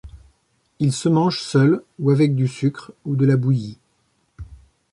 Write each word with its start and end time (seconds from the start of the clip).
Il 0.79 0.93
se 0.93 1.09
mange 1.09 1.41
seul 1.41 1.83
ou 1.99 2.09
avec 2.09 2.33
du 2.35 2.47
sucre 2.47 2.91
ou 3.05 3.15
de 3.15 3.23
la 3.23 3.37
bouillie. 3.37 3.77